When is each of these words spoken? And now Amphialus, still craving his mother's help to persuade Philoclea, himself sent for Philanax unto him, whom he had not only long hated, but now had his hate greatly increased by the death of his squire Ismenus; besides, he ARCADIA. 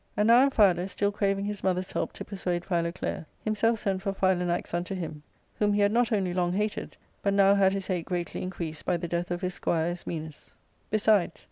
And 0.17 0.29
now 0.29 0.49
Amphialus, 0.49 0.89
still 0.89 1.11
craving 1.11 1.45
his 1.45 1.63
mother's 1.63 1.91
help 1.91 2.11
to 2.13 2.25
persuade 2.25 2.65
Philoclea, 2.65 3.27
himself 3.45 3.77
sent 3.77 4.01
for 4.01 4.13
Philanax 4.13 4.73
unto 4.73 4.95
him, 4.95 5.21
whom 5.59 5.73
he 5.73 5.81
had 5.81 5.91
not 5.91 6.11
only 6.11 6.33
long 6.33 6.53
hated, 6.53 6.97
but 7.21 7.35
now 7.35 7.53
had 7.53 7.71
his 7.71 7.85
hate 7.85 8.05
greatly 8.05 8.41
increased 8.41 8.83
by 8.83 8.97
the 8.97 9.07
death 9.07 9.29
of 9.29 9.41
his 9.41 9.53
squire 9.53 9.91
Ismenus; 9.91 10.55
besides, 10.89 11.23
he 11.23 11.27
ARCADIA. 11.35 11.39